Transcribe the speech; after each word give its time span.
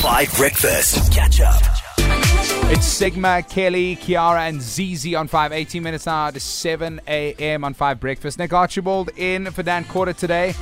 5 0.00 0.34
Breakfast. 0.38 1.12
Catch 1.12 1.42
up. 1.42 1.60
It's 2.72 2.86
Sigma, 2.86 3.42
Kelly, 3.42 3.96
Kiara, 3.96 4.48
and 4.48 4.62
ZZ 4.62 5.14
on 5.14 5.28
5. 5.28 5.52
18 5.52 5.82
minutes 5.82 6.06
now 6.06 6.30
to 6.30 6.40
7 6.40 7.02
a.m. 7.06 7.64
on 7.64 7.74
5 7.74 8.00
Breakfast. 8.00 8.38
Nick 8.38 8.54
Archibald 8.54 9.10
in 9.18 9.50
for 9.50 9.62
Dan 9.62 9.84
Corder 9.84 10.14
today. 10.14 10.54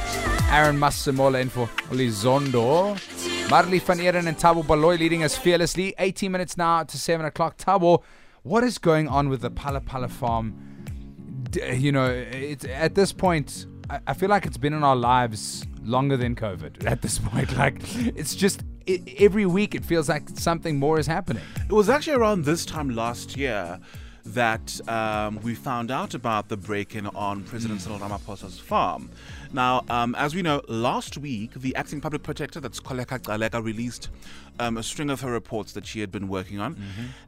Aaron 0.50 0.76
Masamola 0.76 1.40
in 1.40 1.50
for 1.50 1.68
Lizondo. 1.90 2.98
Marley 3.48 3.78
Van 3.78 3.98
Eren 3.98 4.26
and 4.26 4.36
Tabo 4.36 4.66
Baloy 4.66 4.96
leading 4.96 5.22
us 5.22 5.38
fearlessly. 5.38 5.94
18 6.00 6.32
minutes 6.32 6.56
now 6.56 6.82
to 6.82 6.98
7 6.98 7.24
o'clock. 7.24 7.56
Tabo, 7.58 8.02
what 8.42 8.64
is 8.64 8.76
going 8.78 9.06
on 9.06 9.28
with 9.28 9.42
the 9.42 9.52
Phala 9.52 9.80
Phala 9.80 10.10
farm? 10.10 10.56
You 11.76 11.92
know, 11.92 12.10
at 12.10 12.96
this 12.96 13.12
point, 13.12 13.66
I 14.04 14.14
feel 14.14 14.30
like 14.30 14.46
it's 14.46 14.58
been 14.58 14.72
in 14.72 14.82
our 14.82 14.96
lives 14.96 15.64
longer 15.84 16.16
than 16.16 16.34
COVID 16.34 16.84
at 16.84 17.02
this 17.02 17.18
point. 17.24 17.56
Like, 17.56 17.76
it's 18.16 18.34
just 18.34 18.62
i 18.88 19.02
every 19.18 19.46
week 19.46 19.74
it 19.74 19.84
feels 19.84 20.08
like 20.08 20.28
something 20.30 20.78
more 20.78 20.98
is 20.98 21.06
happening. 21.06 21.42
It 21.68 21.72
was 21.72 21.88
actually 21.88 22.16
around 22.16 22.44
this 22.44 22.64
time 22.64 22.90
last 22.90 23.36
year 23.36 23.78
that 24.34 24.80
um, 24.88 25.40
we 25.42 25.54
found 25.54 25.90
out 25.90 26.12
about 26.14 26.48
the 26.48 26.56
break-in 26.56 27.06
on 27.06 27.42
President 27.44 27.80
Cyril 27.80 27.98
Ramaphosa's 27.98 28.58
farm. 28.58 29.10
Now, 29.52 29.84
um, 29.88 30.14
as 30.16 30.34
we 30.34 30.42
know, 30.42 30.60
last 30.68 31.16
week 31.16 31.52
the 31.54 31.74
acting 31.76 32.00
public 32.00 32.22
protector, 32.22 32.60
that's 32.60 32.78
Kholeka 32.80 33.20
Gcaleka, 33.20 33.64
released 33.64 34.10
um, 34.60 34.76
a 34.76 34.82
string 34.82 35.08
of 35.08 35.22
her 35.22 35.32
reports 35.32 35.72
that 35.72 35.86
she 35.86 36.00
had 36.00 36.12
been 36.12 36.28
working 36.28 36.60
on, 36.60 36.76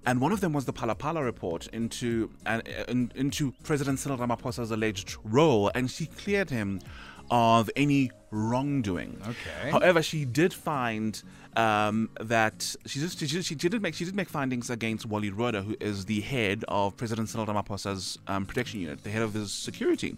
and 0.04 0.20
one 0.20 0.32
of 0.32 0.40
them 0.40 0.52
was 0.52 0.66
the 0.66 0.72
Phala 0.72 0.96
Phala 0.96 1.24
report 1.24 1.68
into 1.68 2.30
uh, 2.44 2.60
in, 2.88 3.10
into 3.14 3.54
President 3.62 3.98
Cyril 3.98 4.18
Ramaphosa's 4.18 4.70
alleged 4.70 5.16
role, 5.24 5.70
and 5.74 5.90
she 5.90 6.06
cleared 6.06 6.50
him 6.50 6.80
of 7.30 7.70
any 7.76 8.10
wrongdoing. 8.30 9.20
Okay. 9.22 9.70
However, 9.70 10.02
she 10.02 10.24
did 10.24 10.52
find 10.52 11.20
um, 11.56 12.10
that 12.20 12.76
she 12.86 13.00
just 13.00 13.18
she, 13.18 13.26
did- 13.26 13.44
she 13.44 13.54
did 13.56 13.82
make 13.82 13.94
she 13.94 14.04
did 14.04 14.14
make 14.14 14.28
findings 14.28 14.70
against 14.70 15.04
Wally 15.06 15.30
Rhoode, 15.30 15.64
who 15.64 15.76
is 15.80 16.04
the 16.04 16.20
head 16.20 16.64
of 16.68 16.96
President 16.96 17.28
Cyril 17.28 17.46
Ramaphosa's 17.46 18.18
um, 18.28 18.46
protection 18.46 18.80
unit, 18.80 19.02
the 19.02 19.10
head 19.10 19.22
of 19.22 19.34
his 19.34 19.52
security. 19.52 20.16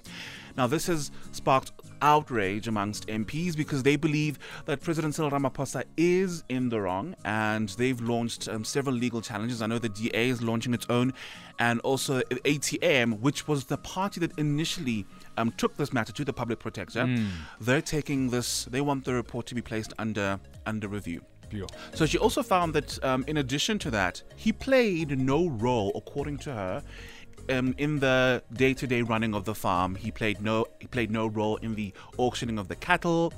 Now, 0.55 0.67
this 0.67 0.87
has 0.89 1.11
sparked 1.33 1.73
outrage 2.03 2.69
amongst 2.69 3.07
MPs 3.07 3.57
because 3.57 3.83
they 3.83 3.97
believe 3.97 4.39
that 4.67 4.83
President 4.83 5.15
Cyril 5.15 5.31
Ramaphosa 5.31 5.85
is 5.97 6.45
in 6.51 6.69
the 6.69 6.79
wrong, 6.83 7.15
and 7.25 7.71
they've 7.71 7.99
launched 8.03 8.49
um, 8.51 8.63
several 8.63 8.95
legal 8.95 9.23
challenges. 9.23 9.63
I 9.63 9.67
know 9.67 9.79
the 9.79 9.89
DA 9.89 10.29
is 10.29 10.43
launching 10.43 10.75
its 10.75 10.85
own, 10.91 11.15
and 11.59 11.81
also 11.81 12.21
ATM, 12.21 13.21
which 13.21 13.49
was 13.49 13.65
the 13.65 13.79
party 13.79 14.21
that 14.21 14.39
initially 14.39 15.07
um, 15.37 15.53
took 15.53 15.77
this 15.77 15.93
matter 15.93 16.13
to 16.13 16.25
the 16.25 16.33
public 16.33 16.59
protector. 16.59 17.07
They're 17.61 17.83
taking 17.83 18.31
this. 18.31 18.65
They 18.67 18.81
want 18.81 19.05
the 19.05 19.15
report 19.15 19.47
to 19.47 19.55
be 19.55 19.63
placed 19.63 19.93
under 19.99 20.39
under 20.67 20.89
review. 20.89 21.23
Pure. 21.49 21.67
So 21.95 22.07
she 22.07 22.17
also 22.17 22.43
found 22.43 22.73
that, 22.75 23.03
um, 23.05 23.25
in 23.27 23.37
addition 23.37 23.79
to 23.81 23.91
that, 23.91 24.23
he 24.37 24.53
played 24.53 25.19
no 25.19 25.49
role, 25.49 25.93
according 25.95 26.39
to 26.39 26.53
her, 26.55 26.83
um, 27.51 27.75
in 27.77 27.99
the 27.99 28.43
day-to-day 28.55 29.03
running 29.03 29.35
of 29.35 29.45
the 29.45 29.55
farm. 29.55 29.95
He 29.95 30.11
played 30.11 30.41
no 30.41 30.67
he 30.81 30.87
played 30.87 31.11
no 31.11 31.27
role 31.27 31.57
in 31.57 31.75
the 31.75 31.93
auctioning 32.17 32.59
of 32.59 32.69
the 32.69 32.77
cattle. 32.77 33.33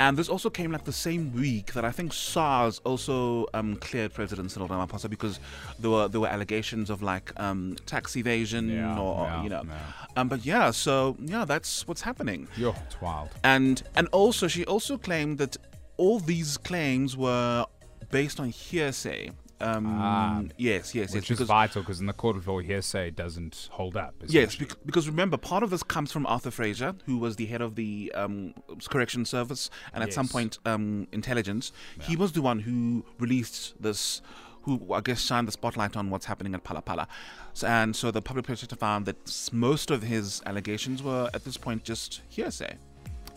And 0.00 0.16
this 0.16 0.28
also 0.30 0.48
came 0.48 0.72
like 0.72 0.84
the 0.84 0.92
same 1.08 1.30
week 1.34 1.74
that 1.74 1.84
I 1.84 1.90
think 1.92 2.14
SARS 2.14 2.80
also 2.84 3.46
um, 3.52 3.76
cleared 3.76 4.14
President 4.14 4.50
Cyril 4.50 4.66
Ramaphosa 4.68 5.10
because 5.10 5.38
there 5.78 5.90
were 5.90 6.08
there 6.08 6.20
were 6.22 6.32
allegations 6.36 6.88
of 6.88 7.02
like 7.02 7.26
um, 7.38 7.76
tax 7.84 8.16
evasion 8.16 8.70
Yeah, 8.70 8.98
or 8.98 9.26
yeah, 9.26 9.42
you 9.44 9.50
know. 9.50 9.62
yeah. 9.68 9.76
Um, 10.16 10.28
but 10.28 10.40
yeah, 10.46 10.70
so 10.70 11.16
yeah, 11.20 11.44
that's 11.44 11.86
what's 11.86 12.00
happening 12.00 12.48
Yo, 12.56 12.70
it's 12.86 12.98
wild. 13.02 13.28
and 13.44 13.82
and 13.94 14.08
also 14.20 14.48
she 14.48 14.64
also 14.64 14.96
claimed 14.96 15.36
that 15.38 15.58
all 15.98 16.18
these 16.18 16.56
claims 16.56 17.14
were 17.14 17.66
based 18.10 18.40
on 18.40 18.48
hearsay. 18.48 19.30
Um, 19.60 19.86
Ah. 19.86 20.42
yes, 20.56 20.94
yes, 20.94 21.14
Which 21.14 21.28
yes. 21.30 21.40
is 21.40 21.46
vital 21.46 21.82
because 21.82 22.00
in 22.00 22.06
the 22.06 22.12
court 22.12 22.36
of 22.36 22.46
law, 22.48 22.60
hearsay 22.60 23.10
doesn't 23.10 23.68
hold 23.72 23.96
up. 23.96 24.14
Yes, 24.26 24.56
bec- 24.56 24.76
because 24.86 25.06
remember, 25.08 25.36
part 25.36 25.62
of 25.62 25.70
this 25.70 25.82
comes 25.82 26.10
from 26.12 26.24
Arthur 26.26 26.50
Fraser, 26.50 26.94
who 27.06 27.18
was 27.18 27.36
the 27.36 27.46
head 27.46 27.60
of 27.60 27.74
the 27.74 28.10
um, 28.14 28.54
correction 28.88 29.24
service 29.24 29.68
and 29.92 30.02
at 30.02 30.12
some 30.12 30.28
point 30.28 30.58
um, 30.64 31.06
intelligence. 31.12 31.72
He 32.00 32.16
was 32.16 32.32
the 32.32 32.42
one 32.42 32.60
who 32.60 33.04
released 33.18 33.74
this, 33.82 34.22
who 34.62 34.92
I 34.94 35.00
guess 35.00 35.20
shined 35.20 35.48
the 35.48 35.52
spotlight 35.52 35.96
on 35.96 36.10
what's 36.10 36.26
happening 36.26 36.54
at 36.54 36.64
Phala 36.64 36.84
Phala. 36.84 37.06
So, 37.52 37.66
and 37.66 37.94
so 37.94 38.10
the 38.10 38.22
public 38.22 38.46
prosecutor 38.46 38.76
found 38.76 39.04
that 39.06 39.48
most 39.52 39.90
of 39.90 40.02
his 40.02 40.40
allegations 40.46 41.02
were 41.02 41.28
at 41.34 41.44
this 41.44 41.56
point 41.56 41.84
just 41.84 42.22
hearsay. 42.28 42.76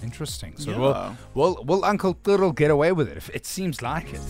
Interesting. 0.03 0.53
So 0.57 0.71
Yeah. 0.71 0.77
will, 0.77 1.17
will 1.33 1.63
will 1.65 1.85
Uncle 1.85 2.13
Turtle 2.13 2.51
get 2.51 2.69
away 2.69 2.91
with 2.91 3.07
it? 3.09 3.17
If 3.17 3.29
it 3.29 3.45
seems 3.45 3.81
like 3.81 4.13
it. 4.13 4.21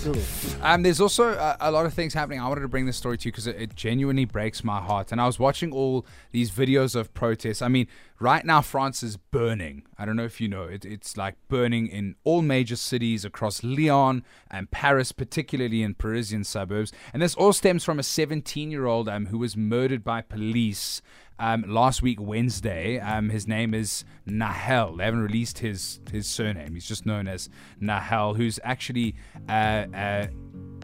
Um, 0.61 0.84
there's 0.84 1.01
also 1.01 1.34
a, 1.34 1.57
a 1.59 1.72
lot 1.72 1.85
of 1.85 1.94
things 1.94 2.13
happening. 2.13 2.39
I 2.39 2.47
wanted 2.47 2.61
to 2.61 2.67
bring 2.67 2.85
this 2.85 2.97
story 2.97 3.17
to 3.17 3.25
you 3.25 3.31
because 3.31 3.47
it, 3.47 3.56
it 3.59 3.75
genuinely 3.75 4.25
breaks 4.25 4.63
my 4.63 4.79
heart. 4.79 5.11
And 5.11 5.19
I 5.19 5.25
was 5.25 5.39
watching 5.39 5.72
all 5.72 6.06
these 6.31 6.51
videos 6.51 6.95
of 6.95 7.13
protests. 7.13 7.61
I 7.61 7.67
mean, 7.67 7.88
right 8.19 8.45
now 8.45 8.61
France 8.61 9.03
is 9.03 9.17
burning. 9.17 9.84
I 9.97 10.06
don't 10.06 10.16
know 10.16 10.23
if 10.25 10.39
you 10.39 10.47
know 10.47 10.63
it. 10.63 10.85
It's 10.85 11.17
like 11.17 11.35
burning 11.47 11.88
in 11.88 12.16
all 12.23 12.41
major 12.41 12.75
cities 12.75 13.25
across 13.25 13.63
Lyon 13.63 14.23
and 14.51 14.69
Paris, 14.72 15.11
particularly 15.11 15.81
in 15.84 15.95
Parisian 15.95 16.44
suburbs. 16.44 16.91
And 17.13 17.22
this 17.22 17.35
all 17.35 17.53
stems 17.53 17.84
from 17.84 18.00
a 18.00 18.03
17-year-old 18.03 19.09
um, 19.09 19.28
who 19.28 19.40
was 19.40 19.57
murdered 19.57 20.03
by 20.03 20.22
police 20.22 21.01
um, 21.43 21.65
last 21.67 22.01
week 22.01 22.21
Wednesday. 22.21 22.99
Um, 22.99 23.29
his 23.29 23.47
name 23.47 23.73
is 23.73 24.05
Nahel. 24.25 24.97
They 24.97 25.03
haven't 25.03 25.21
released 25.21 25.59
his 25.59 25.99
his 26.09 26.25
surname. 26.25 26.73
He's 26.73 26.87
just 26.87 27.05
known 27.05 27.27
as 27.27 27.49
Nahel, 27.81 28.35
who's 28.37 28.59
actually 28.63 29.15
uh, 29.49 29.85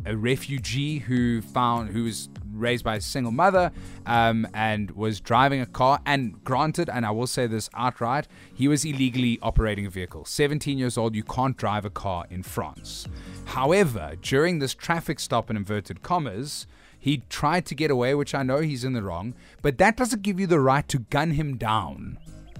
a 0.06 0.18
refugee 0.18 1.00
who 1.00 1.42
found 1.42 1.90
who 1.90 2.04
was 2.04 2.30
raised 2.52 2.84
by 2.84 2.96
a 2.96 3.02
single 3.02 3.32
mother 3.32 3.72
um, 4.06 4.46
and 4.54 4.92
was 4.92 5.22
driving 5.22 5.62
a 5.62 5.66
car. 5.66 6.02
And 6.06 6.44
granted, 6.44 6.90
and 6.90 7.06
I 7.06 7.12
will 7.12 7.28
say 7.28 7.48
this 7.48 7.70
outright, 7.74 8.28
he 8.54 8.68
was 8.68 8.84
illegally 8.84 9.40
operating 9.42 9.86
a 9.86 9.90
vehicle. 9.90 10.26
17 10.26 10.78
years 10.78 10.98
old, 10.98 11.16
you 11.16 11.24
can't 11.24 11.56
drive 11.56 11.86
a 11.86 11.90
car 11.90 12.26
in 12.30 12.44
France. 12.44 13.08
However, 13.46 14.16
during 14.22 14.60
this 14.60 14.74
traffic 14.74 15.22
stop 15.22 15.50
in 15.50 15.56
inverted 15.56 16.02
commas. 16.02 16.68
He 17.00 17.24
tried 17.30 17.66
to 17.68 17.76
get 17.76 17.90
away, 17.90 18.14
which 18.14 18.36
I 18.36 18.44
know 18.44 18.60
he's 18.60 18.84
in 18.84 18.94
the 18.94 19.02
wrong, 19.02 19.34
but 19.62 19.78
that 19.78 19.96
doesn't 19.96 20.22
give 20.22 20.40
you 20.40 20.48
the 20.48 20.60
right 20.60 20.88
to 20.90 21.00
gun 21.00 21.32
him 21.32 21.58
down. 21.58 22.18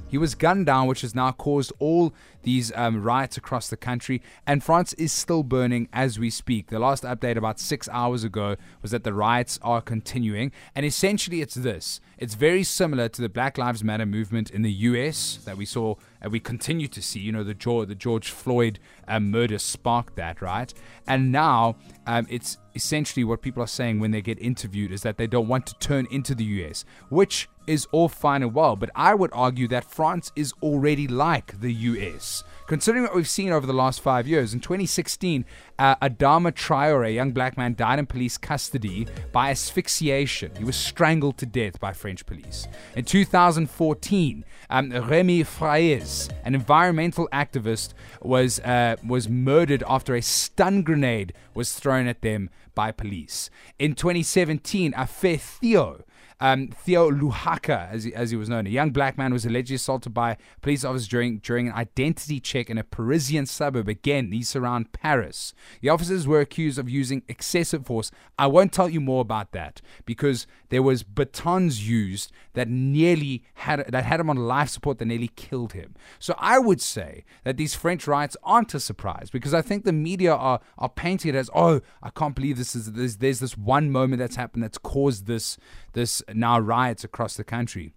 He 0.10 0.18
was 0.18 0.34
gunned 0.34 0.66
down, 0.66 0.88
which 0.88 1.02
has 1.02 1.14
now 1.14 1.32
caused 1.32 1.72
all 1.78 2.14
these 2.42 2.72
um, 2.76 3.04
riots 3.04 3.38
across 3.38 3.70
the 3.70 3.78
country, 3.78 4.24
and 4.48 4.64
France 4.64 4.94
is 4.94 5.12
still 5.12 5.44
burning 5.44 5.88
as 5.94 6.18
we 6.18 6.32
speak. 6.32 6.68
The 6.68 6.80
last 6.80 7.04
update 7.04 7.38
about 7.38 7.60
six 7.60 7.88
hours 7.90 8.24
ago 8.24 8.56
was 8.82 8.90
that 8.90 9.04
the 9.04 9.14
riots 9.14 9.60
are 9.62 9.82
continuing, 9.82 10.52
and 10.74 10.84
essentially 10.84 11.42
it's 11.42 11.54
this 11.54 12.02
it's 12.20 12.36
very 12.36 12.64
similar 12.64 13.08
to 13.08 13.22
the 13.22 13.30
Black 13.30 13.58
Lives 13.58 13.82
Matter 13.82 14.06
movement 14.06 14.52
in 14.52 14.62
the 14.62 14.72
US 14.72 15.40
that 15.46 15.56
we 15.56 15.66
saw 15.66 15.96
and 16.22 16.34
we 16.34 16.40
continue 16.42 16.90
to 16.90 17.02
see. 17.02 17.20
You 17.20 17.32
know, 17.32 17.46
the 17.46 17.54
George, 17.54 17.88
the 17.88 17.96
George 17.96 18.30
Floyd 18.30 18.78
um, 19.08 19.32
murder 19.32 19.58
sparked 19.58 20.18
that, 20.18 20.42
right? 20.42 20.74
And 21.08 21.32
now 21.32 21.78
um, 22.06 22.28
it's 22.30 22.58
essentially 22.76 23.24
what 23.24 23.42
people 23.42 23.64
are 23.64 23.68
saying 23.68 24.00
when 24.00 24.12
they 24.12 24.22
get 24.22 24.38
interviewed 24.40 24.92
is 24.92 25.02
that 25.04 25.18
they 25.18 25.28
don't 25.28 25.48
want 25.48 25.66
to 25.68 25.76
turn 25.80 26.08
into 26.12 26.36
the 26.36 26.44
US, 26.44 26.84
which 27.10 27.48
is 27.68 27.88
all 27.92 28.10
fine 28.10 28.42
and 28.42 28.54
well. 28.54 28.76
But 28.76 28.90
I 28.96 29.14
would 29.14 29.30
argue 29.32 29.68
that 29.68 29.86
France 29.86 30.32
is 30.36 30.54
already 30.62 31.08
like 31.08 31.62
the 31.62 31.72
US. 31.72 32.44
Considering 32.68 33.04
what 33.04 33.16
we've 33.16 33.30
seen 33.30 33.52
over 33.52 33.68
the 33.68 33.74
last 33.74 34.02
five 34.02 34.28
years, 34.28 34.54
in 34.54 34.60
2016, 34.60 35.46
uh, 35.78 35.96
Adama 35.98 36.52
Traore, 36.52 37.08
a 37.08 37.12
young 37.12 37.32
black 37.32 37.58
man, 37.58 37.76
died 37.76 38.00
in 38.00 38.06
police 38.06 38.38
custody 38.38 39.08
by 39.32 39.52
asphyxiation. 39.52 40.52
He 40.58 40.64
was 40.64 40.76
strangled 40.76 41.38
to 41.40 41.46
death 41.46 41.80
by 41.80 41.94
French 42.10 42.26
police. 42.26 42.68
In 42.96 43.06
2014, 43.06 44.44
um, 44.72 44.90
Rémi 44.90 45.46
Fraisse, 45.46 46.28
an 46.44 46.56
environmental 46.56 47.30
activist, 47.32 47.94
was 48.24 48.60
uh, 48.62 48.96
was 49.06 49.30
murdered 49.30 49.84
after 49.88 50.16
a 50.16 50.22
stun 50.22 50.82
grenade 50.82 51.34
was 51.54 51.74
thrown 51.74 52.08
at 52.08 52.22
them 52.22 52.50
by 52.74 52.92
police. 52.92 53.52
In 53.78 53.94
2017, 53.94 54.94
Afe 54.94 55.40
Theo 55.40 56.04
um, 56.42 56.68
Theo 56.70 57.12
Luhaka, 57.12 57.90
as 57.92 58.06
he, 58.06 58.14
as 58.14 58.32
he 58.32 58.38
was 58.38 58.48
known, 58.48 58.66
a 58.66 58.70
young 58.70 58.92
black 58.92 59.18
man 59.18 59.34
was 59.34 59.46
allegedly 59.46 59.76
assaulted 59.76 60.14
by 60.14 60.38
police 60.62 60.86
officers 60.86 61.08
during 61.08 61.40
during 61.40 61.68
an 61.68 61.74
identity 61.74 62.40
check 62.40 62.70
in 62.70 62.78
a 62.78 62.84
Parisian 62.84 63.46
suburb. 63.46 63.90
Again, 63.90 64.30
these 64.30 64.48
surround 64.48 64.94
Paris. 64.94 65.54
The 65.82 65.90
officers 65.90 66.28
were 66.28 66.40
accused 66.40 66.80
of 66.80 66.90
using 66.90 67.24
excessive 67.28 67.86
force. 67.86 68.12
I 68.38 68.48
won't 68.48 68.72
tell 68.72 68.88
you 68.88 69.02
more 69.02 69.22
about 69.22 69.52
that 69.52 69.82
because 70.06 70.48
there 70.70 70.84
was 70.84 71.04
batons 71.04 71.88
used 71.88 72.32
that 72.54 72.70
nearly 72.70 73.44
had 73.56 73.86
that 73.90 74.06
had 74.06 74.22
him 74.22 74.30
on 74.30 74.38
life 74.38 74.70
support 74.70 75.00
that 75.00 75.06
nearly 75.06 75.32
killed 75.36 75.74
him. 75.74 75.96
So 76.20 76.36
I 76.38 76.58
would 76.58 76.80
say 76.80 77.26
that 77.44 77.58
these 77.58 77.76
French 77.76 78.08
riots 78.08 78.38
aren't 78.44 78.74
a 78.74 78.80
surprise 78.80 79.30
because 79.30 79.54
I 79.54 79.62
think 79.62 79.84
the 79.84 79.92
media 79.92 80.34
are 80.34 80.62
are 80.78 80.90
painting 80.90 81.30
it 81.30 81.38
as 81.38 81.50
oh 81.54 81.82
I 82.02 82.12
can't 82.12 82.36
believe 82.36 82.58
this 82.58 82.78
is 82.78 82.94
there's, 82.94 83.18
there's 83.18 83.40
this 83.40 83.58
one 83.58 83.92
moment 83.92 84.20
that's 84.20 84.38
happened 84.38 84.64
that's 84.64 84.78
caused 84.78 85.26
this 85.26 85.58
this 85.94 86.22
now 86.34 86.60
riots 86.60 87.04
across 87.04 87.36
the 87.36 87.44
country. 87.44 87.94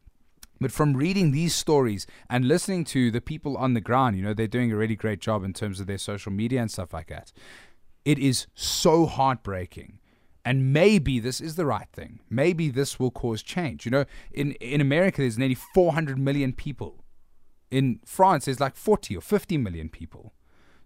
But 0.61 0.73
from 0.73 0.95
reading 0.95 1.33
these 1.33 1.55
stories 1.55 2.07
and 2.31 2.47
listening 2.47 2.85
to 2.85 3.11
the 3.11 3.21
people 3.21 3.57
on 3.57 3.75
the 3.75 3.81
ground, 3.81 4.17
you 4.17 4.23
know, 4.23 4.33
they're 4.33 4.47
doing 4.47 4.71
a 4.71 4.77
really 4.77 4.95
great 4.95 5.21
job 5.21 5.43
in 5.43 5.53
terms 5.53 5.81
of 5.81 5.87
their 5.87 5.99
social 5.99 6.31
media 6.31 6.61
and 6.61 6.71
stuff 6.71 6.93
like 6.93 7.09
that. 7.09 7.33
it 8.05 8.19
is 8.19 8.47
so 8.55 9.07
heartbreaking. 9.07 9.99
And 10.45 10.73
maybe 10.73 11.21
this 11.21 11.41
is 11.41 11.55
the 11.55 11.67
right 11.67 11.87
thing. 11.93 12.19
Maybe 12.29 12.69
this 12.69 12.99
will 12.99 13.13
cause 13.13 13.43
change. 13.43 13.85
You 13.85 13.93
know, 13.93 14.05
in, 14.33 14.53
in 14.53 14.81
America, 14.81 15.21
there's 15.21 15.39
nearly 15.39 15.55
400 15.55 16.19
million 16.19 16.53
people. 16.53 17.05
In 17.71 18.01
France, 18.05 18.47
there's 18.47 18.59
like 18.59 18.75
40 18.75 19.17
or 19.17 19.21
50 19.21 19.57
million 19.59 19.89
people. 19.89 20.33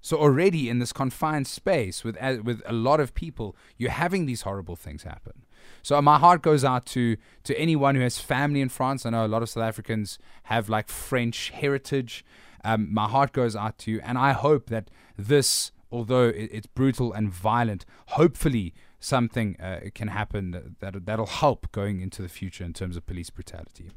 So 0.03 0.19
already 0.19 0.69
in 0.69 0.79
this 0.79 0.93
confined 0.93 1.47
space 1.47 2.05
with 2.05 2.17
uh, 2.21 2.37
with 2.45 2.63
a 2.67 2.73
lot 2.73 3.01
of 3.01 3.15
people, 3.15 3.57
you're 3.77 3.91
having 3.91 4.27
these 4.27 4.43
horrible 4.43 4.77
things 4.77 5.03
happen. 5.03 5.46
So 5.83 6.01
my 6.03 6.19
heart 6.19 6.43
goes 6.43 6.65
out 6.65 6.87
to 6.87 7.17
to 7.45 7.59
anyone 7.59 7.95
who 7.95 8.03
has 8.03 8.19
family 8.19 8.61
in 8.61 8.69
France. 8.69 9.07
I 9.07 9.11
know 9.11 9.25
a 9.25 9.29
lot 9.29 9.43
of 9.43 9.49
South 9.49 9.65
Africans 9.65 10.19
have 10.45 10.69
like 10.69 10.89
French 10.89 11.51
heritage. 11.51 12.25
Um, 12.65 12.93
my 12.93 13.09
heart 13.09 13.33
goes 13.33 13.55
out 13.55 13.79
to 13.79 13.91
you, 13.93 14.01
and 14.03 14.19
I 14.19 14.33
hope 14.33 14.71
that 14.71 14.91
this, 15.17 15.71
although 15.93 16.33
it's 16.35 16.67
brutal 16.67 17.13
and 17.13 17.31
violent, 17.31 17.87
hopefully 18.09 18.75
something 18.99 19.57
uh, 19.61 19.81
can 19.95 20.09
happen 20.09 20.51
that 20.81 21.07
that'll 21.07 21.27
help 21.27 21.71
going 21.73 22.01
into 22.01 22.23
the 22.23 22.29
future 22.29 22.65
in 22.65 22.73
terms 22.73 22.97
of 22.97 23.07
police 23.07 23.31
brutality. 23.31 23.91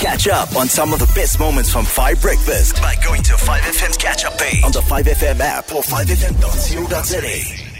Catch 0.00 0.28
up 0.28 0.54
on 0.54 0.68
some 0.68 0.92
of 0.92 0.98
the 0.98 1.10
best 1.14 1.40
moments 1.40 1.72
from 1.72 1.84
5 1.84 2.20
Breakfast 2.22 2.76
by 2.76 2.94
going 3.04 3.22
to 3.22 3.32
5FM's 3.32 3.96
catch 3.96 4.24
up 4.24 4.38
page 4.38 4.62
on 4.62 4.72
the 4.72 4.80
5FM 4.80 5.40
app 5.40 5.72
or 5.72 5.82
5FM.co.za. 5.82 7.77